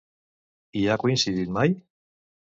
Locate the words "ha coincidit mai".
0.87-1.75